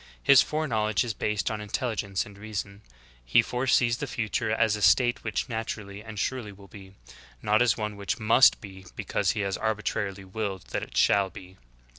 His 0.23 0.41
foreknowledge 0.41 1.03
is 1.03 1.13
based 1.13 1.51
on 1.51 1.61
intelligence 1.61 2.25
and 2.25 2.35
reason; 2.35 2.81
He 3.23 3.43
foresees 3.43 3.97
the 3.99 4.07
future 4.07 4.49
as 4.49 4.75
a 4.75 4.81
state 4.81 5.23
which 5.23 5.47
naturally 5.47 6.03
and 6.03 6.17
surely 6.17 6.51
will 6.51 6.67
be; 6.67 6.95
not 7.43 7.61
as 7.61 7.77
one 7.77 7.95
which 7.95 8.19
must 8.19 8.59
be 8.61 8.87
because 8.95 9.33
He 9.33 9.41
has 9.41 9.57
arbitrarily 9.57 10.25
willed 10.25 10.63
that 10.71 10.81
it 10.81 10.97
shall 10.97 11.29
be. 11.29 11.57